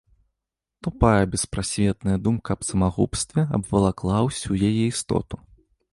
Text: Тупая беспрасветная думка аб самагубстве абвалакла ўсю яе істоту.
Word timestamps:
Тупая 0.83 1.25
беспрасветная 1.33 2.17
думка 2.25 2.57
аб 2.57 2.61
самагубстве 2.69 3.47
абвалакла 3.59 4.17
ўсю 4.29 4.51
яе 4.71 4.83
істоту. 4.93 5.35